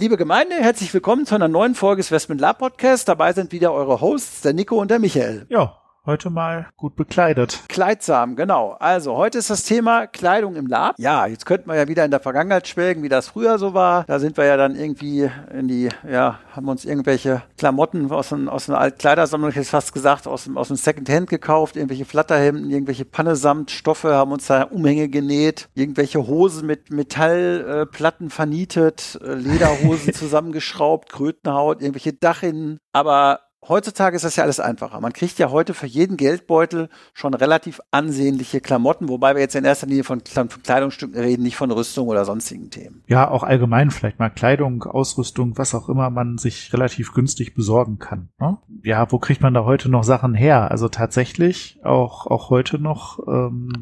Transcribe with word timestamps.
Liebe 0.00 0.16
Gemeinde, 0.16 0.54
herzlich 0.54 0.94
willkommen 0.94 1.26
zu 1.26 1.34
einer 1.34 1.48
neuen 1.48 1.74
Folge 1.74 1.98
des 1.98 2.12
Westman 2.12 2.38
Lab 2.38 2.60
Podcast. 2.60 3.08
Dabei 3.08 3.32
sind 3.32 3.50
wieder 3.50 3.72
eure 3.72 4.00
Hosts, 4.00 4.42
der 4.42 4.52
Nico 4.52 4.80
und 4.80 4.92
der 4.92 5.00
Michael. 5.00 5.44
Ja, 5.48 5.76
heute 6.08 6.30
mal 6.30 6.68
gut 6.78 6.96
bekleidet. 6.96 7.64
Kleidsam, 7.68 8.34
genau. 8.34 8.76
Also 8.80 9.16
heute 9.16 9.36
ist 9.36 9.50
das 9.50 9.64
Thema 9.64 10.06
Kleidung 10.06 10.56
im 10.56 10.66
Lab. 10.66 10.94
Ja, 10.98 11.26
jetzt 11.26 11.44
könnten 11.44 11.68
wir 11.68 11.76
ja 11.76 11.86
wieder 11.86 12.02
in 12.02 12.10
der 12.10 12.18
Vergangenheit 12.18 12.66
schwelgen, 12.66 13.02
wie 13.02 13.10
das 13.10 13.28
früher 13.28 13.58
so 13.58 13.74
war. 13.74 14.04
Da 14.04 14.18
sind 14.18 14.38
wir 14.38 14.46
ja 14.46 14.56
dann 14.56 14.74
irgendwie 14.74 15.30
in 15.52 15.68
die, 15.68 15.90
ja, 16.10 16.38
haben 16.56 16.66
uns 16.66 16.86
irgendwelche 16.86 17.42
Klamotten 17.58 18.10
aus, 18.10 18.32
einem, 18.32 18.48
aus 18.48 18.70
einer 18.70 18.78
alten 18.78 18.96
Kleidersammlung, 18.96 19.50
ich 19.50 19.56
hätte 19.56 19.68
fast 19.68 19.92
gesagt, 19.92 20.26
aus 20.26 20.44
dem, 20.44 20.56
aus 20.56 20.68
dem 20.68 20.78
Secondhand 20.78 21.28
gekauft, 21.28 21.76
irgendwelche 21.76 22.06
Flatterhemden, 22.06 22.70
irgendwelche 22.70 23.04
Pannesamtstoffe, 23.04 24.04
haben 24.04 24.32
uns 24.32 24.46
da 24.46 24.62
Umhänge 24.62 25.10
genäht, 25.10 25.68
irgendwelche 25.74 26.26
Hosen 26.26 26.66
mit 26.66 26.90
Metallplatten 26.90 28.28
äh, 28.28 28.30
vernietet, 28.30 29.18
äh, 29.22 29.34
Lederhosen 29.34 30.12
zusammengeschraubt, 30.14 31.12
Krötenhaut, 31.12 31.82
irgendwelche 31.82 32.14
Dachinnen. 32.14 32.78
Aber 32.94 33.40
heutzutage 33.66 34.16
ist 34.16 34.24
das 34.24 34.36
ja 34.36 34.44
alles 34.44 34.60
einfacher. 34.60 35.00
Man 35.00 35.12
kriegt 35.12 35.38
ja 35.38 35.50
heute 35.50 35.74
für 35.74 35.86
jeden 35.86 36.16
Geldbeutel 36.16 36.88
schon 37.12 37.34
relativ 37.34 37.80
ansehnliche 37.90 38.60
Klamotten, 38.60 39.08
wobei 39.08 39.34
wir 39.34 39.40
jetzt 39.40 39.54
in 39.54 39.64
erster 39.64 39.86
Linie 39.86 40.04
von, 40.04 40.20
von 40.20 40.48
Kleidungsstücken 40.48 41.18
reden, 41.18 41.42
nicht 41.42 41.56
von 41.56 41.70
Rüstung 41.70 42.08
oder 42.08 42.24
sonstigen 42.24 42.70
Themen. 42.70 43.02
Ja, 43.06 43.30
auch 43.30 43.42
allgemein 43.42 43.90
vielleicht 43.90 44.18
mal 44.18 44.30
Kleidung, 44.30 44.84
Ausrüstung, 44.84 45.58
was 45.58 45.74
auch 45.74 45.88
immer 45.88 46.10
man 46.10 46.38
sich 46.38 46.72
relativ 46.72 47.12
günstig 47.12 47.54
besorgen 47.54 47.98
kann. 47.98 48.28
Ne? 48.38 48.58
Ja, 48.82 49.10
wo 49.10 49.18
kriegt 49.18 49.42
man 49.42 49.54
da 49.54 49.64
heute 49.64 49.90
noch 49.90 50.04
Sachen 50.04 50.34
her? 50.34 50.70
Also 50.70 50.88
tatsächlich 50.88 51.78
auch, 51.82 52.26
auch 52.26 52.50
heute 52.50 52.78
noch 52.78 53.18
ähm, 53.26 53.72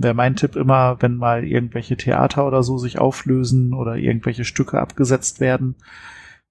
wäre 0.00 0.14
mein 0.14 0.36
Tipp 0.36 0.56
immer, 0.56 0.96
wenn 1.00 1.16
mal 1.16 1.44
irgendwelche 1.44 1.96
Theater 1.96 2.46
oder 2.46 2.62
so 2.62 2.78
sich 2.78 2.98
auflösen 2.98 3.74
oder 3.74 3.96
irgendwelche 3.96 4.44
Stücke 4.44 4.80
abgesetzt 4.80 5.40
werden, 5.40 5.76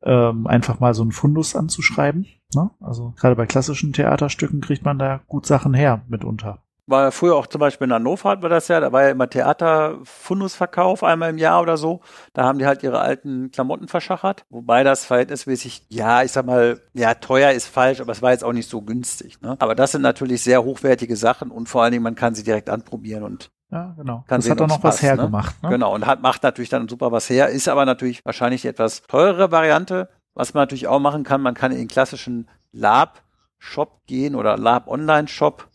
ähm, 0.06 0.48
einfach 0.48 0.80
mal 0.80 0.94
so 0.94 1.02
einen 1.02 1.12
Fundus 1.12 1.56
anzuschreiben. 1.56 2.26
Ne? 2.54 2.70
Also 2.80 3.14
gerade 3.18 3.36
bei 3.36 3.46
klassischen 3.46 3.94
Theaterstücken 3.94 4.62
kriegt 4.62 4.86
man 4.86 5.00
da 5.00 5.22
gut 5.28 5.46
Sachen 5.46 5.74
her 5.74 6.02
mitunter. 6.08 6.60
War 6.88 7.12
früher 7.12 7.36
auch 7.36 7.48
zum 7.48 7.60
Beispiel 7.60 7.88
in 7.88 7.94
Hannover 7.94 8.30
hat 8.30 8.44
man 8.44 8.52
das 8.52 8.68
ja, 8.68 8.80
da 8.80 8.92
war 8.92 9.06
ja 9.06 9.10
immer 9.10 9.28
Theaterfundusverkauf 9.28 11.04
einmal 11.04 11.32
im 11.32 11.40
Jahr 11.40 11.64
oder 11.64 11.78
so. 11.78 12.02
Da 12.34 12.44
haben 12.44 12.60
die 12.60 12.68
halt 12.68 12.84
ihre 12.84 13.00
alten 13.00 13.50
Klamotten 13.50 13.88
verschachert. 13.88 14.46
Wobei 14.52 14.84
das 14.84 15.04
verhältnismäßig, 15.04 15.88
ja, 15.90 16.22
ich 16.22 16.32
sag 16.32 16.46
mal, 16.46 16.80
ja, 16.94 17.16
teuer 17.16 17.52
ist 17.54 17.66
falsch, 17.66 18.02
aber 18.02 18.12
es 18.12 18.22
war 18.22 18.34
jetzt 18.34 18.44
auch 18.44 18.54
nicht 18.54 18.70
so 18.70 18.84
günstig. 18.84 19.42
Ne? 19.42 19.56
Aber 19.58 19.74
das 19.74 19.94
sind 19.94 20.04
natürlich 20.04 20.44
sehr 20.44 20.64
hochwertige 20.64 21.16
Sachen 21.16 21.50
und 21.50 21.68
vor 21.70 21.82
allen 21.82 21.92
Dingen, 21.92 22.04
man 22.04 22.14
kann 22.14 22.36
sie 22.36 22.44
direkt 22.44 22.70
anprobieren 22.70 23.24
und 23.24 23.50
ja, 23.72 23.94
genau. 23.98 24.24
Kann 24.28 24.42
das 24.42 24.50
hat 24.50 24.60
doch 24.60 24.68
noch 24.68 24.84
was 24.84 25.02
ne? 25.02 25.10
hergemacht. 25.10 25.62
Ne? 25.64 25.70
Genau, 25.70 25.94
und 25.94 26.06
hat, 26.06 26.22
macht 26.22 26.44
natürlich 26.44 26.70
dann 26.70 26.88
super 26.88 27.12
was 27.12 27.30
her, 27.30 27.50
ist 27.50 27.68
aber 27.68 27.86
natürlich 27.86 28.24
wahrscheinlich 28.26 28.62
die 28.62 28.68
etwas 28.68 29.02
teurere 29.04 29.52
Variante. 29.52 30.10
Was 30.34 30.54
man 30.54 30.64
natürlich 30.64 30.88
auch 30.88 31.00
machen 31.00 31.24
kann, 31.24 31.42
man 31.42 31.54
kann 31.54 31.72
in 31.72 31.78
den 31.78 31.88
klassischen 31.88 32.50
Lab-Shop 32.72 34.06
gehen 34.06 34.36
oder 34.36 34.58
Lab-Online-Shop 34.58 35.68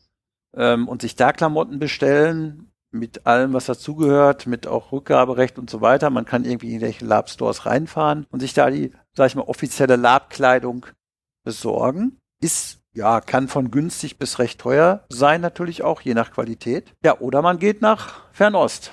ähm, 0.54 0.87
und 0.87 1.03
sich 1.03 1.16
da 1.16 1.32
Klamotten 1.32 1.78
bestellen 1.78 2.70
mit 2.92 3.26
allem, 3.26 3.53
was 3.53 3.66
dazugehört, 3.66 4.47
mit 4.47 4.66
auch 4.66 4.93
Rückgaberecht 4.93 5.59
und 5.59 5.70
so 5.70 5.81
weiter. 5.81 6.10
Man 6.10 6.25
kann 6.25 6.44
irgendwie 6.44 6.66
in 6.66 6.72
irgendwelche 6.75 7.06
Lab-Stores 7.06 7.66
reinfahren 7.66 8.26
und 8.31 8.41
sich 8.41 8.53
da 8.53 8.69
die, 8.70 8.93
sag 9.14 9.28
ich 9.28 9.37
mal, 9.37 9.43
offizielle 9.43 9.97
Lab-Kleidung 9.97 10.87
besorgen. 11.44 12.19
Ist 12.41 12.79
ja, 12.92 13.20
kann 13.20 13.48
von 13.48 13.70
günstig 13.70 14.18
bis 14.18 14.38
recht 14.38 14.60
teuer 14.60 15.04
sein, 15.08 15.40
natürlich 15.40 15.82
auch, 15.82 16.00
je 16.00 16.14
nach 16.14 16.32
Qualität. 16.32 16.92
Ja, 17.04 17.18
oder 17.20 17.42
man 17.42 17.58
geht 17.58 17.82
nach 17.82 18.24
Fernost. 18.32 18.92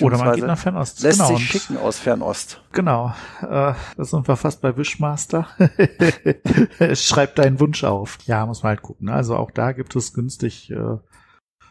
Oder 0.00 0.16
man 0.16 0.36
geht 0.36 0.46
nach 0.46 0.58
Fernost. 0.58 1.02
Lässt 1.02 1.18
genau. 1.18 1.36
sich 1.36 1.48
schicken 1.48 1.76
aus 1.76 1.98
Fernost. 1.98 2.62
Genau. 2.70 3.12
Äh, 3.40 3.46
da 3.46 3.76
sind 3.98 4.28
wir 4.28 4.36
fast 4.36 4.60
bei 4.60 4.76
Wishmaster. 4.76 5.48
Schreib 6.94 7.34
deinen 7.34 7.58
Wunsch 7.58 7.82
auf. 7.82 8.18
Ja, 8.26 8.46
muss 8.46 8.62
man 8.62 8.70
halt 8.70 8.82
gucken. 8.82 9.06
Ne? 9.06 9.14
Also 9.14 9.36
auch 9.36 9.50
da 9.50 9.72
gibt 9.72 9.96
es 9.96 10.14
günstig 10.14 10.70
äh, 10.70 10.98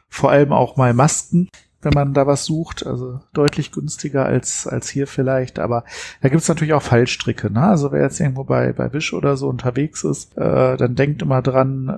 vor 0.10 0.30
allem 0.30 0.52
auch 0.52 0.76
mal 0.76 0.94
Masken 0.94 1.48
wenn 1.82 1.94
man 1.94 2.14
da 2.14 2.28
was 2.28 2.46
sucht. 2.46 2.86
Also 2.86 3.20
deutlich 3.34 3.72
günstiger 3.72 4.26
als, 4.26 4.68
als 4.68 4.90
hier 4.90 5.08
vielleicht. 5.08 5.60
Aber 5.60 5.84
da 6.22 6.30
gibt's 6.30 6.48
natürlich 6.48 6.74
auch 6.74 6.82
Fallstricke. 6.82 7.52
Ne? 7.52 7.62
Also 7.62 7.92
wer 7.92 8.02
jetzt 8.02 8.20
irgendwo 8.20 8.44
bei, 8.44 8.74
bei 8.74 8.94
Wish 8.94 9.14
oder 9.14 9.38
so 9.38 9.50
unterwegs 9.50 10.04
ist, 10.04 10.38
äh, 10.38 10.78
dann 10.78 10.96
denkt 10.96 11.22
immer 11.22 11.42
dran, 11.42 11.90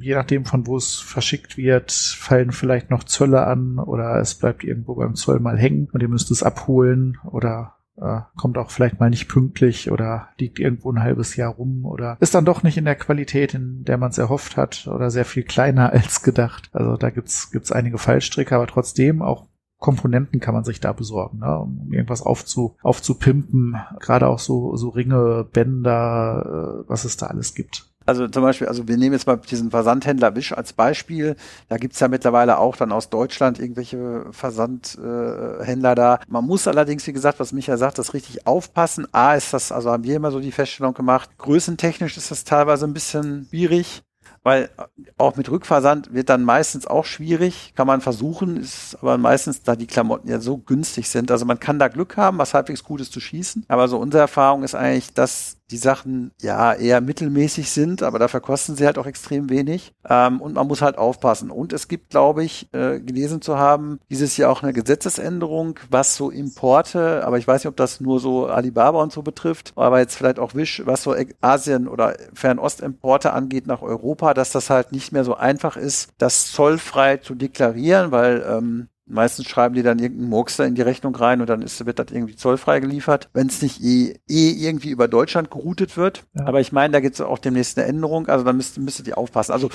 äh, 0.00 0.04
je 0.04 0.14
nachdem 0.14 0.44
von 0.44 0.66
wo 0.66 0.76
es 0.76 0.96
verschickt 0.96 1.56
wird, 1.56 1.92
fallen 1.92 2.52
vielleicht 2.52 2.90
noch 2.90 3.04
Zölle 3.04 3.46
an 3.46 3.78
oder 3.78 4.16
es 4.20 4.34
bleibt 4.34 4.64
irgendwo 4.64 4.94
beim 4.94 5.14
Zoll 5.14 5.40
mal 5.40 5.58
hängen 5.58 5.88
und 5.92 6.02
ihr 6.02 6.08
müsst 6.08 6.30
es 6.30 6.42
abholen 6.42 7.18
oder 7.24 7.74
äh, 8.00 8.20
kommt 8.36 8.58
auch 8.58 8.70
vielleicht 8.70 9.00
mal 9.00 9.10
nicht 9.10 9.28
pünktlich 9.28 9.90
oder 9.90 10.28
liegt 10.38 10.58
irgendwo 10.58 10.90
ein 10.90 11.02
halbes 11.02 11.36
Jahr 11.36 11.52
rum 11.52 11.84
oder 11.84 12.16
ist 12.20 12.34
dann 12.34 12.44
doch 12.44 12.62
nicht 12.62 12.76
in 12.76 12.84
der 12.84 12.96
Qualität, 12.96 13.54
in 13.54 13.84
der 13.84 13.98
man 13.98 14.10
es 14.10 14.18
erhofft 14.18 14.56
hat 14.56 14.86
oder 14.86 15.10
sehr 15.10 15.24
viel 15.24 15.42
kleiner 15.42 15.92
als 15.92 16.22
gedacht. 16.22 16.70
Also 16.72 16.96
da 16.96 17.10
gibt's 17.10 17.50
gibt's 17.50 17.72
einige 17.72 17.98
Fallstricke, 17.98 18.54
aber 18.54 18.66
trotzdem 18.66 19.22
auch 19.22 19.46
Komponenten 19.78 20.40
kann 20.40 20.54
man 20.54 20.64
sich 20.64 20.80
da 20.80 20.92
besorgen, 20.92 21.38
ne? 21.38 21.58
um 21.58 21.90
irgendwas 21.90 22.22
aufzu, 22.22 22.76
aufzupimpen. 22.82 23.76
Gerade 23.98 24.28
auch 24.28 24.38
so, 24.38 24.76
so 24.76 24.90
Ringe, 24.90 25.48
Bänder, 25.50 26.82
äh, 26.84 26.88
was 26.88 27.04
es 27.04 27.16
da 27.16 27.28
alles 27.28 27.54
gibt. 27.54 27.86
Also 28.10 28.26
zum 28.26 28.42
Beispiel, 28.42 28.66
also 28.66 28.88
wir 28.88 28.96
nehmen 28.96 29.12
jetzt 29.12 29.28
mal 29.28 29.36
diesen 29.36 29.70
Versandhändler 29.70 30.34
Wisch 30.34 30.52
als 30.52 30.72
Beispiel. 30.72 31.36
Da 31.68 31.76
gibt's 31.76 32.00
ja 32.00 32.08
mittlerweile 32.08 32.58
auch 32.58 32.74
dann 32.74 32.90
aus 32.90 33.08
Deutschland 33.08 33.60
irgendwelche 33.60 34.26
Versandhändler 34.32 35.92
äh, 35.92 35.94
da. 35.94 36.18
Man 36.26 36.44
muss 36.44 36.66
allerdings, 36.66 37.06
wie 37.06 37.12
gesagt, 37.12 37.38
was 37.38 37.52
Michael 37.52 37.78
sagt, 37.78 37.98
das 37.98 38.12
richtig 38.12 38.48
aufpassen. 38.48 39.06
A 39.12 39.34
ist 39.34 39.52
das, 39.52 39.70
also 39.70 39.92
haben 39.92 40.02
wir 40.02 40.16
immer 40.16 40.32
so 40.32 40.40
die 40.40 40.50
Feststellung 40.50 40.92
gemacht, 40.92 41.30
größentechnisch 41.38 42.16
ist 42.16 42.32
das 42.32 42.42
teilweise 42.42 42.84
ein 42.84 42.94
bisschen 42.94 43.46
schwierig 43.48 44.02
weil 44.42 44.70
auch 45.18 45.36
mit 45.36 45.50
Rückversand 45.50 46.14
wird 46.14 46.30
dann 46.30 46.44
meistens 46.44 46.86
auch 46.86 47.04
schwierig, 47.04 47.74
kann 47.76 47.86
man 47.86 48.00
versuchen, 48.00 48.56
ist 48.56 48.96
aber 49.02 49.18
meistens, 49.18 49.62
da 49.62 49.76
die 49.76 49.86
Klamotten 49.86 50.28
ja 50.28 50.40
so 50.40 50.56
günstig 50.56 51.10
sind. 51.10 51.30
Also 51.30 51.44
man 51.44 51.60
kann 51.60 51.78
da 51.78 51.88
Glück 51.88 52.16
haben, 52.16 52.38
was 52.38 52.54
halbwegs 52.54 52.82
Gutes 52.82 53.10
zu 53.10 53.20
schießen. 53.20 53.66
Aber 53.68 53.86
so 53.88 53.98
unsere 53.98 54.22
Erfahrung 54.22 54.62
ist 54.62 54.74
eigentlich, 54.74 55.12
dass 55.12 55.59
die 55.70 55.76
Sachen 55.76 56.32
ja 56.40 56.72
eher 56.72 57.00
mittelmäßig 57.00 57.70
sind, 57.70 58.02
aber 58.02 58.18
dafür 58.18 58.40
kosten 58.40 58.76
sie 58.76 58.86
halt 58.86 58.98
auch 58.98 59.06
extrem 59.06 59.50
wenig. 59.50 59.92
Ähm, 60.08 60.40
und 60.40 60.54
man 60.54 60.66
muss 60.66 60.82
halt 60.82 60.98
aufpassen. 60.98 61.50
Und 61.50 61.72
es 61.72 61.88
gibt, 61.88 62.10
glaube 62.10 62.44
ich, 62.44 62.68
äh, 62.72 63.00
gelesen 63.00 63.40
zu 63.42 63.58
haben, 63.58 64.00
dieses 64.10 64.36
Jahr 64.36 64.50
auch 64.50 64.62
eine 64.62 64.72
Gesetzesänderung, 64.72 65.78
was 65.90 66.16
so 66.16 66.30
Importe, 66.30 67.24
aber 67.24 67.38
ich 67.38 67.46
weiß 67.46 67.62
nicht, 67.62 67.68
ob 67.68 67.76
das 67.76 68.00
nur 68.00 68.20
so 68.20 68.46
Alibaba 68.46 69.02
und 69.02 69.12
so 69.12 69.22
betrifft, 69.22 69.72
aber 69.76 70.00
jetzt 70.00 70.16
vielleicht 70.16 70.38
auch 70.38 70.54
Wish, 70.54 70.82
was 70.84 71.02
so 71.02 71.14
Asien 71.40 71.88
oder 71.88 72.16
Fernostimporte 72.34 73.32
angeht 73.32 73.66
nach 73.66 73.82
Europa, 73.82 74.34
dass 74.34 74.52
das 74.52 74.70
halt 74.70 74.92
nicht 74.92 75.12
mehr 75.12 75.24
so 75.24 75.34
einfach 75.34 75.76
ist, 75.76 76.10
das 76.18 76.50
zollfrei 76.50 77.18
zu 77.18 77.34
deklarieren, 77.34 78.10
weil 78.10 78.44
ähm, 78.48 78.88
Meistens 79.10 79.48
schreiben 79.48 79.74
die 79.74 79.82
dann 79.82 79.98
irgendeinen 79.98 80.30
Murks 80.30 80.56
da 80.56 80.64
in 80.64 80.74
die 80.74 80.82
Rechnung 80.82 81.14
rein 81.14 81.40
und 81.40 81.48
dann 81.48 81.62
ist, 81.62 81.84
wird 81.84 81.98
das 81.98 82.10
irgendwie 82.10 82.36
zollfrei 82.36 82.80
geliefert, 82.80 83.28
wenn 83.32 83.48
es 83.48 83.62
nicht 83.62 83.82
eh, 83.82 84.18
eh 84.28 84.50
irgendwie 84.52 84.90
über 84.90 85.08
Deutschland 85.08 85.50
geroutet 85.50 85.96
wird. 85.96 86.24
Ja. 86.34 86.46
Aber 86.46 86.60
ich 86.60 86.72
meine, 86.72 86.92
da 86.92 87.00
gibt 87.00 87.14
es 87.14 87.20
auch 87.20 87.38
demnächst 87.38 87.78
eine 87.78 87.86
Änderung, 87.86 88.28
also 88.28 88.44
da 88.44 88.52
müsst, 88.52 88.78
müsstet 88.78 89.08
ihr 89.08 89.18
aufpassen. 89.18 89.52
Also 89.52 89.70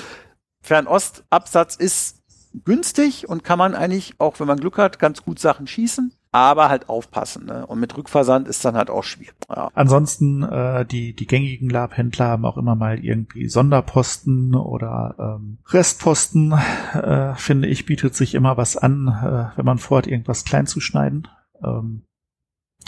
Fernostabsatz 0.62 1.76
ist 1.76 2.22
günstig 2.64 3.28
und 3.28 3.44
kann 3.44 3.58
man 3.58 3.74
eigentlich, 3.74 4.14
auch 4.18 4.40
wenn 4.40 4.46
man 4.46 4.58
Glück 4.58 4.78
hat, 4.78 4.98
ganz 4.98 5.22
gut 5.22 5.38
Sachen 5.38 5.66
schießen 5.66 6.12
aber 6.36 6.68
halt 6.68 6.88
aufpassen. 6.88 7.46
Ne? 7.46 7.66
Und 7.66 7.80
mit 7.80 7.96
Rückversand 7.96 8.48
ist 8.48 8.64
dann 8.64 8.76
halt 8.76 8.90
auch 8.90 9.04
schwierig. 9.04 9.34
Ja. 9.48 9.70
Ansonsten, 9.74 10.42
äh, 10.42 10.84
die, 10.84 11.14
die 11.14 11.26
gängigen 11.26 11.70
Labhändler 11.70 12.28
haben 12.28 12.44
auch 12.44 12.56
immer 12.56 12.74
mal 12.74 12.98
irgendwie 12.98 13.48
Sonderposten 13.48 14.54
oder 14.54 15.14
ähm, 15.18 15.58
Restposten, 15.68 16.52
äh, 16.94 17.34
finde 17.34 17.68
ich, 17.68 17.86
bietet 17.86 18.14
sich 18.14 18.34
immer 18.34 18.56
was 18.56 18.76
an, 18.76 19.08
äh, 19.08 19.56
wenn 19.56 19.64
man 19.64 19.78
vorhat, 19.78 20.06
irgendwas 20.06 20.44
klein 20.44 20.66
zu 20.66 20.80
schneiden. 20.80 21.28
Ähm, 21.64 22.02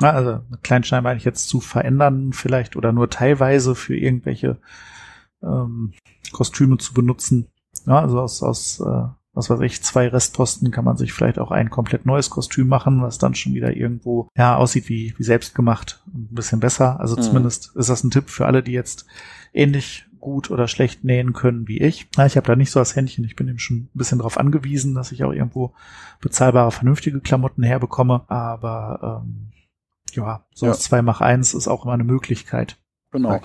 also 0.00 0.40
Kleinschneiden 0.62 1.04
meine 1.04 1.18
ich 1.18 1.24
jetzt 1.24 1.48
zu 1.48 1.60
verändern 1.60 2.32
vielleicht 2.32 2.76
oder 2.76 2.92
nur 2.92 3.10
teilweise 3.10 3.74
für 3.74 3.96
irgendwelche 3.96 4.58
ähm, 5.42 5.92
Kostüme 6.32 6.78
zu 6.78 6.94
benutzen. 6.94 7.48
Ja, 7.86 8.00
also 8.00 8.20
aus, 8.20 8.42
aus 8.42 8.80
äh, 8.80 9.08
was 9.38 9.48
weiß 9.48 9.60
ich, 9.60 9.82
zwei 9.82 10.08
Restposten 10.08 10.72
kann 10.72 10.84
man 10.84 10.96
sich 10.96 11.12
vielleicht 11.12 11.38
auch 11.38 11.52
ein 11.52 11.70
komplett 11.70 12.04
neues 12.04 12.28
Kostüm 12.28 12.66
machen, 12.66 13.00
was 13.02 13.18
dann 13.18 13.36
schon 13.36 13.54
wieder 13.54 13.76
irgendwo, 13.76 14.28
ja, 14.36 14.56
aussieht 14.56 14.88
wie, 14.88 15.14
wie 15.16 15.22
selbst 15.22 15.54
gemacht. 15.54 16.02
Ein 16.08 16.28
bisschen 16.32 16.58
besser. 16.58 16.98
Also 16.98 17.16
mhm. 17.16 17.22
zumindest 17.22 17.76
ist 17.76 17.88
das 17.88 18.02
ein 18.02 18.10
Tipp 18.10 18.28
für 18.28 18.46
alle, 18.46 18.62
die 18.62 18.72
jetzt 18.72 19.06
ähnlich 19.52 20.06
gut 20.18 20.50
oder 20.50 20.66
schlecht 20.66 21.04
nähen 21.04 21.32
können 21.32 21.68
wie 21.68 21.78
ich. 21.78 22.08
Ja, 22.16 22.26
ich 22.26 22.36
habe 22.36 22.48
da 22.48 22.56
nicht 22.56 22.72
so 22.72 22.80
das 22.80 22.96
Händchen. 22.96 23.24
Ich 23.24 23.36
bin 23.36 23.46
eben 23.46 23.60
schon 23.60 23.76
ein 23.76 23.90
bisschen 23.94 24.18
darauf 24.18 24.38
angewiesen, 24.38 24.94
dass 24.94 25.12
ich 25.12 25.22
auch 25.22 25.32
irgendwo 25.32 25.72
bezahlbare, 26.20 26.72
vernünftige 26.72 27.20
Klamotten 27.20 27.62
herbekomme. 27.62 28.24
Aber 28.28 29.22
ähm, 29.24 29.52
ja, 30.14 30.44
so 30.52 30.66
ja. 30.66 30.72
2 30.72 31.02
mach 31.02 31.20
1 31.20 31.54
ist 31.54 31.68
auch 31.68 31.84
immer 31.84 31.94
eine 31.94 32.04
Möglichkeit. 32.04 32.76
Genau. 33.12 33.40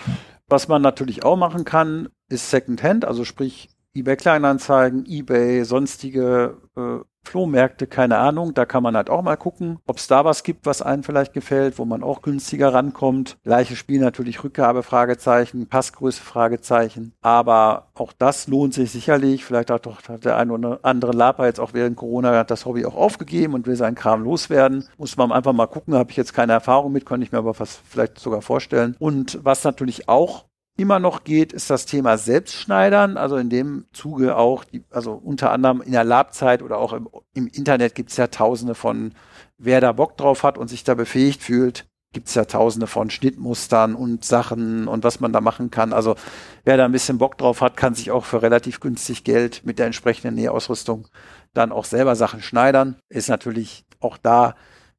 Was 0.47 0.67
man 0.67 0.81
natürlich 0.81 1.23
auch 1.23 1.37
machen 1.37 1.65
kann, 1.65 2.09
ist 2.29 2.49
Secondhand, 2.49 3.05
also 3.05 3.23
sprich 3.23 3.69
eBay 3.95 4.15
Kleinanzeigen, 4.15 5.05
eBay, 5.05 5.63
sonstige 5.65 6.57
äh, 6.75 7.05
Flohmärkte, 7.23 7.87
keine 7.87 8.17
Ahnung. 8.17 8.53
Da 8.53 8.65
kann 8.65 8.83
man 8.83 8.95
halt 8.95 9.09
auch 9.09 9.21
mal 9.21 9.37
gucken, 9.37 9.77
ob 9.85 9.97
es 9.97 10.07
da 10.07 10.25
was 10.25 10.43
gibt, 10.43 10.65
was 10.65 10.81
einem 10.81 11.03
vielleicht 11.03 11.33
gefällt, 11.33 11.77
wo 11.77 11.85
man 11.85 12.03
auch 12.03 12.21
günstiger 12.23 12.73
rankommt. 12.73 13.37
Gleiches 13.43 13.77
Spiel 13.77 13.99
natürlich 13.99 14.43
Rückgabe, 14.43 14.83
Fragezeichen, 14.83 15.67
Passgröße, 15.67 16.21
Fragezeichen. 16.21 17.13
Aber 17.21 17.89
auch 17.93 18.13
das 18.13 18.47
lohnt 18.47 18.73
sich 18.73 18.91
sicherlich. 18.91 19.45
Vielleicht 19.45 19.69
hat 19.69 19.85
doch 19.85 20.01
der 20.01 20.37
eine 20.37 20.53
oder 20.53 20.79
andere 20.81 21.11
Laper 21.11 21.45
jetzt 21.45 21.59
auch 21.59 21.73
während 21.73 21.95
Corona 21.95 22.43
das 22.43 22.65
Hobby 22.65 22.85
auch 22.85 22.95
aufgegeben 22.95 23.53
und 23.53 23.67
will 23.67 23.75
seinen 23.75 23.95
Kram 23.95 24.23
loswerden. 24.23 24.85
Muss 24.97 25.17
man 25.17 25.31
einfach 25.31 25.53
mal 25.53 25.67
gucken. 25.67 25.93
Habe 25.93 26.11
ich 26.11 26.17
jetzt 26.17 26.33
keine 26.33 26.53
Erfahrung 26.53 26.91
mit, 26.91 27.05
kann 27.05 27.21
ich 27.21 27.31
mir 27.31 27.37
aber 27.37 27.59
was 27.59 27.79
vielleicht 27.87 28.19
sogar 28.19 28.41
vorstellen. 28.41 28.95
Und 28.97 29.39
was 29.43 29.63
natürlich 29.63 30.09
auch 30.09 30.45
immer 30.77 30.99
noch 30.99 31.23
geht, 31.23 31.53
ist 31.53 31.69
das 31.69 31.85
Thema 31.85 32.17
Selbstschneidern. 32.17 33.17
Also 33.17 33.37
in 33.37 33.49
dem 33.49 33.85
Zuge 33.93 34.35
auch, 34.35 34.63
die, 34.63 34.83
also 34.89 35.13
unter 35.13 35.51
anderem 35.51 35.81
in 35.81 35.91
der 35.91 36.03
Labzeit 36.03 36.61
oder 36.61 36.77
auch 36.77 36.93
im, 36.93 37.07
im 37.33 37.47
Internet 37.47 37.95
gibt 37.95 38.09
es 38.11 38.17
ja 38.17 38.27
tausende 38.27 38.75
von, 38.75 39.13
wer 39.57 39.81
da 39.81 39.91
Bock 39.91 40.17
drauf 40.17 40.43
hat 40.43 40.57
und 40.57 40.69
sich 40.69 40.83
da 40.83 40.95
befähigt 40.95 41.43
fühlt, 41.43 41.85
gibt 42.11 42.27
es 42.27 42.35
ja 42.35 42.45
tausende 42.45 42.87
von 42.87 43.09
Schnittmustern 43.09 43.95
und 43.95 44.23
Sachen 44.23 44.87
und 44.87 45.03
was 45.03 45.19
man 45.19 45.33
da 45.33 45.41
machen 45.41 45.71
kann. 45.71 45.93
Also 45.93 46.15
wer 46.63 46.77
da 46.77 46.85
ein 46.85 46.91
bisschen 46.91 47.17
Bock 47.17 47.37
drauf 47.37 47.61
hat, 47.61 47.75
kann 47.75 47.95
sich 47.95 48.11
auch 48.11 48.23
für 48.23 48.41
relativ 48.41 48.79
günstig 48.79 49.23
Geld 49.23 49.65
mit 49.65 49.79
der 49.79 49.87
entsprechenden 49.87 50.35
Nähausrüstung 50.35 51.07
dann 51.53 51.71
auch 51.71 51.85
selber 51.85 52.15
Sachen 52.15 52.41
schneidern. 52.41 52.97
Ist 53.09 53.29
natürlich 53.29 53.85
auch 53.99 54.17
da 54.17 54.55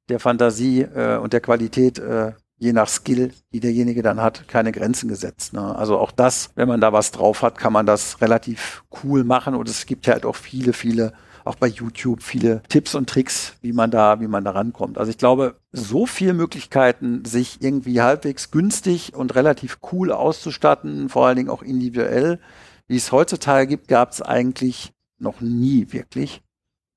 der 0.09 0.21
Fantasie 0.21 0.83
äh, 0.83 1.17
und 1.19 1.33
der 1.33 1.41
Qualität 1.41 1.99
äh, 1.99 2.33
je 2.59 2.73
nach 2.73 2.89
Skill, 2.89 3.33
die 3.53 3.61
derjenige 3.61 4.03
dann 4.03 4.21
hat, 4.21 4.47
keine 4.49 4.73
Grenzen 4.73 5.09
gesetzt. 5.09 5.53
Ne? 5.53 5.75
Also 5.77 5.99
auch 5.99 6.13
das, 6.13 6.51
wenn 6.55 6.69
man 6.69 6.81
da 6.81 6.93
was 6.93 7.11
drauf 7.11 7.43
hat, 7.43 7.59
kann 7.59 7.73
man 7.73 7.87
das 7.87 8.21
relativ 8.21 8.85
cool 9.03 9.25
machen. 9.25 9.55
Und 9.55 9.69
es 9.69 9.87
gibt 9.87 10.07
ja 10.07 10.15
halt 10.15 10.25
auch 10.25 10.37
viele, 10.37 10.73
viele, 10.73 11.13
auch 11.45 11.57
bei 11.57 11.67
YouTube, 11.67 12.23
viele 12.23 12.63
Tipps 12.69 12.95
und 12.95 13.09
Tricks, 13.09 13.57
wie 13.61 13.73
man 13.73 13.91
da, 13.91 14.21
wie 14.21 14.29
man 14.29 14.45
da 14.45 14.53
rankommt. 14.53 14.99
Also 14.99 15.11
ich 15.11 15.19
glaube, 15.19 15.57
so 15.73 16.07
viele 16.07 16.33
Möglichkeiten, 16.33 17.25
sich 17.25 17.61
irgendwie 17.61 18.01
halbwegs 18.01 18.51
günstig 18.51 19.15
und 19.15 19.35
relativ 19.35 19.79
cool 19.93 20.13
auszustatten, 20.13 21.09
vor 21.09 21.27
allen 21.27 21.37
Dingen 21.37 21.51
auch 21.51 21.63
individuell, 21.63 22.39
wie 22.87 22.97
es 22.97 23.13
heutzutage 23.13 23.67
gibt, 23.67 23.89
gab 23.89 24.13
es 24.13 24.23
eigentlich 24.23 24.93
noch 25.19 25.41
nie 25.41 25.93
wirklich. 25.93 26.43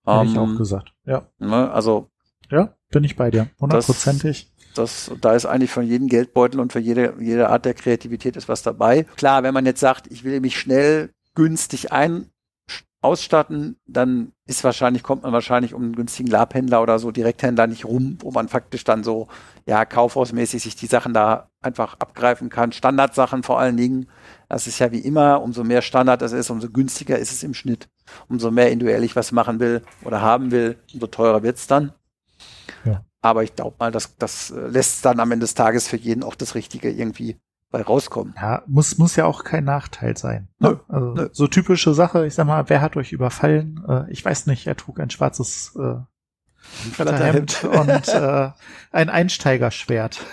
Hätte 0.06 0.22
ähm, 0.22 0.28
ich 0.28 0.38
auch 0.38 0.58
gesagt, 0.58 0.94
ja. 1.06 1.28
Ne, 1.40 1.72
also 1.72 2.10
ja, 2.50 2.77
bin 2.90 3.04
ich 3.04 3.16
bei 3.16 3.32
dir, 3.32 3.50
hundertprozentig 3.60 4.52
das, 4.78 5.12
da 5.22 5.34
ist 5.34 5.46
eigentlich 5.46 5.72
von 5.72 5.86
jedem 5.86 6.08
Geldbeutel 6.08 6.60
und 6.60 6.72
für 6.72 6.80
jede, 6.80 7.16
jede 7.20 7.50
Art 7.50 7.66
der 7.66 7.74
Kreativität 7.74 8.36
ist 8.36 8.48
was 8.48 8.62
dabei. 8.62 9.04
Klar, 9.16 9.44
wenn 9.44 9.54
man 9.54 9.66
jetzt 9.66 9.80
sagt, 9.80 10.08
ich 10.08 10.24
will 10.24 10.40
mich 10.40 10.60
schnell 10.60 11.10
günstig 11.36 11.92
ein 11.92 12.30
ausstatten, 13.00 13.78
dann 13.86 14.34
ist 14.48 14.64
wahrscheinlich, 14.64 15.04
kommt 15.04 15.24
man 15.24 15.32
wahrscheinlich 15.32 15.76
um 15.76 15.84
einen 15.84 15.96
günstigen 15.96 16.30
Labhändler 16.30 16.82
oder 16.82 16.98
so 16.98 17.12
Direkthändler 17.12 17.68
nicht 17.68 17.86
rum, 17.86 18.18
wo 18.22 18.32
man 18.32 18.48
faktisch 18.48 18.84
dann 18.84 19.04
so, 19.04 19.28
ja, 19.68 19.86
kaufhausmäßig 19.86 20.64
sich 20.64 20.76
die 20.76 20.88
Sachen 20.88 21.14
da 21.14 21.50
einfach 21.62 22.00
abgreifen 22.00 22.50
kann. 22.50 22.72
Standardsachen 22.72 23.44
vor 23.44 23.60
allen 23.60 23.78
Dingen. 23.78 24.08
Das 24.50 24.66
ist 24.66 24.80
ja 24.80 24.92
wie 24.92 25.00
immer, 25.00 25.44
umso 25.44 25.64
mehr 25.64 25.84
Standard 25.84 26.24
es 26.24 26.32
ist, 26.32 26.50
umso 26.50 26.70
günstiger 26.70 27.20
ist 27.20 27.32
es 27.32 27.44
im 27.44 27.54
Schnitt. 27.54 27.88
Umso 28.30 28.50
mehr 28.50 28.72
individuell 28.72 29.04
ich 29.04 29.16
was 29.16 29.32
machen 29.32 29.60
will 29.60 29.84
oder 30.04 30.22
haben 30.22 30.52
will, 30.52 30.78
umso 30.94 31.08
teurer 31.08 31.44
wird's 31.44 31.68
dann. 31.68 31.94
Ja. 32.86 33.04
Aber 33.22 33.44
ich 33.44 33.56
glaube 33.56 33.76
mal, 33.80 33.92
dass 33.92 34.16
das 34.18 34.52
äh, 34.52 34.68
lässt 34.68 35.04
dann 35.06 35.20
am 35.20 35.32
Ende 35.32 35.44
des 35.44 35.54
Tages 35.54 35.88
für 35.88 35.98
jeden 35.98 36.24
auch 36.24 36.36
das 36.36 36.56
Richtige 36.56 36.90
irgendwie 36.90 37.40
bei 37.70 37.82
rauskommen. 37.82 38.34
Ja, 38.38 38.64
muss, 38.68 38.98
muss 38.98 39.16
ja 39.16 39.26
auch 39.26 39.44
kein 39.44 39.66
Nachteil 39.66 40.16
sein. 40.16 40.48
Ne? 40.60 40.70
Nö, 40.70 40.78
also 40.88 41.14
nö. 41.14 41.30
so 41.34 41.48
typische 41.48 41.94
Sache, 41.94 42.26
ich 42.26 42.34
sag 42.34 42.48
mal, 42.48 42.70
wer 42.70 42.82
hat 42.82 42.96
euch 42.96 43.12
überfallen? 43.12 43.84
Äh, 43.88 44.12
ich 44.12 44.24
weiß 44.24 44.48
nicht, 44.48 44.68
er 44.68 44.78
trug 44.78 45.00
ein 45.00 45.10
schwarzes 45.10 45.76
äh, 45.78 45.96
Hemd 46.98 47.64
und 47.64 48.08
äh, 48.08 48.50
ein 48.92 49.10
Einsteigerschwert 49.10 50.26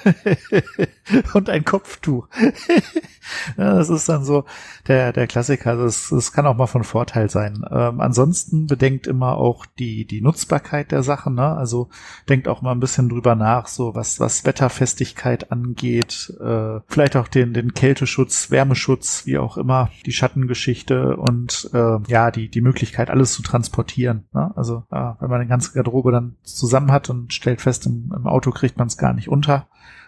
und 1.35 1.51
ein 1.51 1.65
Kopftuch. 1.65 2.29
ja, 3.59 3.75
das 3.75 3.91
ist 3.91 4.09
dann 4.09 4.25
so 4.25 4.45
der, 4.89 5.13
der 5.13 5.27
Klassiker. 5.27 5.77
Das, 5.77 6.09
das 6.09 6.33
kann 6.33 6.47
auch 6.47 6.57
mal 6.57 6.67
von 6.67 6.85
Vorteil 6.85 7.29
sein. 7.29 7.65
Ähm, 7.71 8.01
ansonsten 8.01 8.67
bedenkt 8.67 9.07
immer 9.07 9.37
auch 9.37 9.67
die, 9.67 10.07
die 10.07 10.23
Nutzbarkeit 10.23 10.93
der 10.93 11.03
Sachen. 11.03 11.35
Ne? 11.35 11.57
Also 11.57 11.89
denkt 12.29 12.49
auch 12.49 12.63
mal 12.63 12.73
ein 12.73 12.81
bisschen 12.81 13.09
drüber 13.09 13.35
nach, 13.35 13.67
so 13.67 13.95
was, 13.95 14.21
was 14.21 14.45
Wetterfestigkeit 14.45 15.51
angeht. 15.53 16.33
Äh, 16.41 16.81
vielleicht 16.87 17.17
auch 17.17 17.29
den, 17.29 17.55
den 17.55 17.75
Kälteschutz, 17.75 18.51
Wärmeschutz, 18.51 19.27
wie 19.27 19.39
auch 19.39 19.57
immer, 19.57 19.91
die 20.07 20.13
Schattengeschichte 20.13 21.17
und 21.17 21.69
äh, 21.75 21.99
ja, 22.07 22.31
die, 22.31 22.49
die 22.49 22.63
Möglichkeit, 22.63 23.11
alles 23.11 23.33
zu 23.33 23.43
transportieren. 23.43 24.25
Ne? 24.33 24.53
Also 24.57 24.85
äh, 24.91 25.13
wenn 25.21 25.31
man 25.31 25.41
eine 25.41 25.49
ganze 25.49 25.73
Garderobe 25.73 26.13
dann 26.13 26.24
zusammen 26.43 26.93
hat 26.93 27.11
und 27.11 27.33
stellt 27.33 27.61
fest, 27.61 27.87
im, 27.87 28.13
im 28.15 28.27
Auto 28.27 28.51
kriegt 28.51 28.79
man 28.79 28.89
es 28.89 28.97
gar 28.97 29.13
nicht 29.13 29.29
unter, 29.29 29.67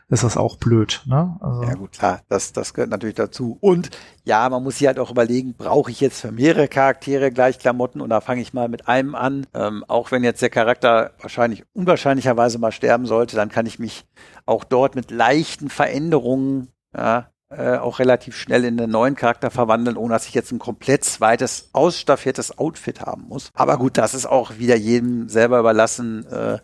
ist 0.08 0.22
das 0.22 0.36
auch 0.36 0.56
blöd. 0.56 1.02
Ne? 1.06 1.36
Also 1.40 1.62
ja 1.64 1.74
gut, 1.74 1.92
klar, 1.92 2.20
das, 2.28 2.52
das 2.52 2.74
gehört 2.74 2.90
natürlich 2.90 3.16
dazu. 3.16 3.58
Und 3.60 3.90
ja, 4.24 4.48
man 4.48 4.62
muss 4.62 4.78
sich 4.78 4.86
halt 4.86 4.98
auch 4.98 5.10
überlegen, 5.10 5.54
brauche 5.54 5.90
ich 5.90 6.00
jetzt 6.00 6.20
für 6.20 6.30
mehrere 6.30 6.68
Charaktere 6.68 7.32
gleich 7.32 7.58
Klamotten 7.58 8.00
oder 8.00 8.20
fange 8.20 8.40
ich 8.40 8.52
mal 8.52 8.68
mit 8.68 8.86
einem 8.86 9.14
an? 9.14 9.46
Ähm, 9.52 9.84
auch 9.88 10.12
wenn 10.12 10.22
jetzt 10.22 10.42
der 10.42 10.50
Charakter 10.50 11.12
wahrscheinlich 11.20 11.64
unwahrscheinlicherweise 11.72 12.58
mal 12.58 12.72
sterben 12.72 13.06
sollte, 13.06 13.36
dann 13.36 13.48
kann 13.48 13.66
ich 13.66 13.78
mich 13.78 14.06
auch 14.44 14.62
dort 14.62 14.94
mit 14.94 15.10
leichten 15.10 15.70
Veränderungen 15.70 16.68
ja, 16.96 17.30
äh, 17.56 17.78
auch 17.78 17.98
relativ 17.98 18.36
schnell 18.36 18.64
in 18.64 18.80
einen 18.80 18.90
neuen 18.90 19.14
Charakter 19.14 19.50
verwandeln, 19.50 19.96
ohne 19.96 20.14
dass 20.14 20.26
ich 20.26 20.34
jetzt 20.34 20.52
ein 20.52 20.58
komplett 20.58 21.04
zweites, 21.04 21.70
ausstaffiertes 21.72 22.58
Outfit 22.58 23.00
haben 23.00 23.26
muss. 23.28 23.50
Aber 23.54 23.76
gut, 23.76 23.98
das 23.98 24.14
ist 24.14 24.26
auch 24.26 24.58
wieder 24.58 24.76
jedem 24.76 25.28
selber 25.28 25.58
überlassen, 25.58 26.26
äh, 26.26 26.58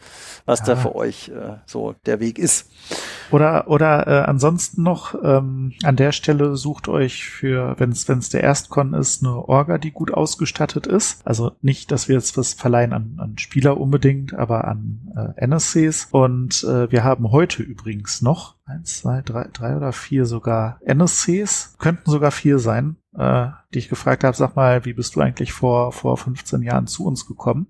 was 0.45 0.61
ja. 0.61 0.67
da 0.67 0.77
für 0.77 0.95
euch 0.95 1.29
äh, 1.29 1.57
so 1.67 1.95
der 2.07 2.21
Weg 2.21 2.39
ist. 2.39 2.71
Oder 3.31 3.69
oder 3.69 4.07
äh, 4.07 4.25
ansonsten 4.25 4.83
noch 4.83 5.15
ähm, 5.23 5.73
an 5.83 5.97
der 5.97 6.13
Stelle 6.13 6.57
sucht 6.57 6.89
euch 6.89 7.25
für, 7.25 7.75
wenn 7.79 7.91
es 7.91 8.09
wenn 8.09 8.19
es 8.19 8.29
der 8.29 8.43
Erstkon 8.43 8.93
ist, 8.95 9.25
eine 9.25 9.49
Orga, 9.49 9.79
die 9.79 9.91
gut 9.91 10.13
ausgestattet 10.13 10.87
ist. 10.87 11.27
Also 11.27 11.53
nicht, 11.63 11.91
dass 11.91 12.09
wir 12.09 12.17
jetzt 12.17 12.37
was 12.37 12.53
verleihen 12.53 12.93
an, 12.93 13.17
an 13.19 13.39
Spieler 13.39 13.79
unbedingt, 13.79 14.35
aber 14.35 14.67
an 14.69 15.35
äh, 15.37 15.47
NSCs. 15.47 16.09
Und 16.11 16.63
äh, 16.65 16.91
wir 16.91 17.05
haben 17.05 17.31
heute 17.31 17.63
übrigens 17.63 18.21
noch 18.23 18.57
eins, 18.73 18.99
zwei, 18.99 19.23
drei, 19.23 19.49
drei 19.53 19.77
oder 19.77 19.93
vier 19.93 20.27
sogar 20.27 20.79
NSCs, 20.85 21.77
könnten 21.79 22.11
sogar 22.11 22.31
vier 22.31 22.59
sein, 22.59 22.97
äh, 23.17 23.49
die 23.75 23.79
ich 23.79 23.89
gefragt 23.89 24.25
habe, 24.25 24.37
sag 24.37 24.57
mal, 24.57 24.85
wie 24.85 24.93
bist 24.93 25.17
du 25.17 25.21
eigentlich 25.21 25.53
vor, 25.53 25.93
vor 25.93 26.17
15 26.17 26.63
Jahren 26.63 26.87
zu 26.87 27.05
uns 27.05 27.27
gekommen? 27.27 27.69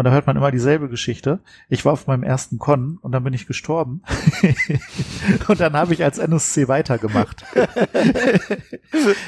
Und 0.00 0.04
da 0.04 0.12
hört 0.12 0.26
man 0.26 0.34
immer 0.34 0.50
dieselbe 0.50 0.88
Geschichte. 0.88 1.40
Ich 1.68 1.84
war 1.84 1.92
auf 1.92 2.06
meinem 2.06 2.22
ersten 2.22 2.56
Con 2.56 2.98
und 3.02 3.12
dann 3.12 3.22
bin 3.22 3.34
ich 3.34 3.46
gestorben. 3.46 4.02
und 5.48 5.60
dann 5.60 5.74
habe 5.74 5.92
ich 5.92 6.02
als 6.02 6.16
NSC 6.16 6.68
weitergemacht. 6.68 7.44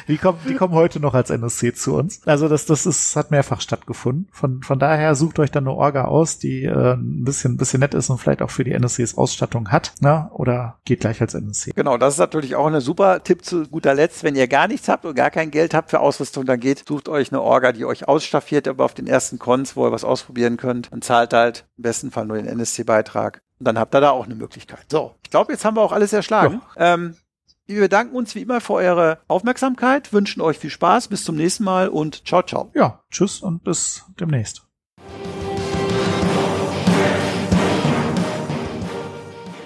die, 0.09 0.17
kommen, 0.17 0.39
die 0.49 0.55
kommen 0.55 0.73
heute 0.73 0.99
noch 0.99 1.13
als 1.13 1.29
NSC 1.29 1.75
zu 1.75 1.95
uns. 1.95 2.27
Also 2.27 2.49
das, 2.49 2.65
das 2.65 2.87
ist, 2.87 3.17
hat 3.17 3.31
mehrfach 3.31 3.61
stattgefunden. 3.61 4.29
Von, 4.33 4.63
von 4.63 4.79
daher 4.79 5.15
sucht 5.15 5.41
euch 5.41 5.51
dann 5.51 5.65
eine 5.65 5.77
Orga 5.77 6.07
aus, 6.07 6.39
die 6.39 6.65
äh, 6.65 6.95
ein 6.95 7.23
bisschen, 7.23 7.53
ein 7.53 7.57
bisschen 7.59 7.81
nett 7.81 7.93
ist 7.93 8.09
und 8.09 8.17
vielleicht 8.17 8.41
auch 8.41 8.49
für 8.49 8.65
die 8.65 8.73
NSCs 8.73 9.19
Ausstattung 9.19 9.71
hat. 9.71 9.93
Ne? 10.01 10.31
Oder 10.33 10.79
geht 10.87 11.01
gleich 11.01 11.21
als 11.21 11.35
NSC. 11.35 11.73
Genau, 11.77 11.99
das 11.99 12.15
ist 12.15 12.21
natürlich 12.21 12.57
auch 12.57 12.67
eine 12.67 12.81
super 12.81 13.23
Tipp 13.23 13.45
zu 13.45 13.69
guter 13.69 13.93
Letzt. 13.93 14.25
Wenn 14.25 14.37
ihr 14.37 14.49
gar 14.49 14.69
nichts 14.69 14.89
habt 14.89 15.05
und 15.05 15.17
gar 15.17 15.31
kein 15.31 15.51
Geld 15.51 15.75
habt 15.75 15.91
für 15.91 16.01
Ausrüstung, 16.01 16.47
dann 16.47 16.61
geht, 16.61 16.89
sucht 16.89 17.11
euch 17.11 17.31
eine 17.31 17.43
Orga, 17.43 17.73
die 17.73 17.85
euch 17.85 18.09
ausstaffiert, 18.09 18.67
aber 18.69 18.87
auf 18.87 18.95
den 18.95 19.07
ersten 19.07 19.39
Cons, 19.39 19.77
wo 19.77 19.87
ihr 19.87 19.93
was 19.93 20.05
ausprobieren 20.05 20.57
könnt 20.63 20.91
und 20.93 21.05
zahlt 21.05 21.35
halt 21.35 21.67
im 21.77 21.83
besten 21.83 22.11
Fall 22.11 22.25
nur 22.25 22.37
den 22.37 22.47
NSC-Beitrag. 22.47 23.43
Und 23.59 23.67
dann 23.67 23.79
habt 23.79 23.95
ihr 23.95 24.01
da 24.01 24.11
auch 24.11 24.25
eine 24.25 24.37
Möglichkeit. 24.37 24.87
So, 24.91 25.15
ich 25.23 25.31
glaube, 25.31 25.53
jetzt 25.53 25.65
haben 25.65 25.77
wir 25.77 25.83
auch 25.83 25.93
alles 25.93 26.13
erschlagen. 26.13 26.63
Ja. 26.77 26.95
Ähm, 26.95 27.17
wir 27.67 27.81
bedanken 27.81 28.17
uns 28.17 28.35
wie 28.35 28.43
immer 28.43 28.61
für 28.61 28.75
eure 28.75 29.19
Aufmerksamkeit, 29.29 30.13
wünschen 30.13 30.41
euch 30.41 30.59
viel 30.59 30.71
Spaß, 30.71 31.09
bis 31.09 31.25
zum 31.25 31.37
nächsten 31.37 31.65
Mal 31.65 31.89
und 31.89 32.27
ciao, 32.27 32.43
ciao. 32.43 32.71
Ja, 32.75 33.03
tschüss 33.11 33.41
und 33.41 33.65
bis 33.65 34.05
demnächst. 34.19 34.63